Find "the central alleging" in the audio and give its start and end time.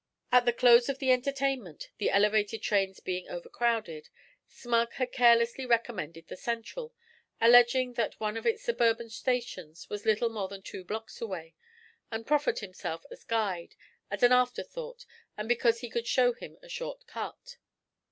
6.27-7.93